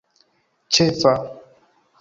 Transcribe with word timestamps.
ĉefa 0.77 1.13